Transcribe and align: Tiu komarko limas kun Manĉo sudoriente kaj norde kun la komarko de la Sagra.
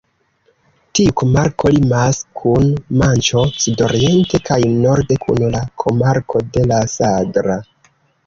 Tiu 0.99 1.11
komarko 1.21 1.69
limas 1.73 2.21
kun 2.39 2.71
Manĉo 3.01 3.43
sudoriente 3.65 4.41
kaj 4.49 4.59
norde 4.87 5.17
kun 5.27 5.45
la 5.57 5.63
komarko 5.83 6.43
de 6.57 6.65
la 6.73 6.81
Sagra. 6.97 7.59